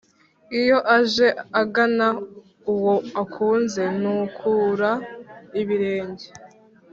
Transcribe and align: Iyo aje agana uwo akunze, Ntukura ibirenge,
Iyo 0.59 0.77
aje 0.97 1.27
agana 1.61 2.07
uwo 2.71 2.95
akunze, 3.21 3.81
Ntukura 3.99 4.91
ibirenge, 5.61 6.27